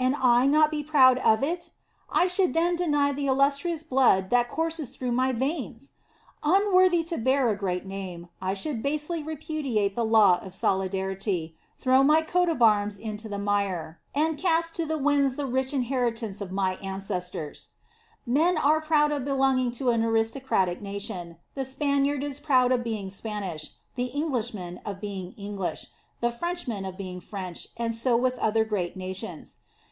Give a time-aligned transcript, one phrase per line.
[0.00, 1.70] And I not be proud of it!
[2.08, 5.90] I should then deny the illustrious blood that courses through my veins!
[6.44, 12.04] Unworthy to bear a great name, I should basely repudiate the law of solidarity, throw
[12.04, 14.76] my coat of arms in "o the mire, and cast 6* 66 The Sign of
[14.76, 17.68] the Cross to the winds the rich inheritance of my ances tors.
[18.24, 21.38] Men are proud of belonging to an aristo cratic nation.
[21.56, 25.88] The Spaniard is proud of being Spanish; the Englishman, of being English;
[26.20, 29.56] the Frenchman of being French, and so with other great nations.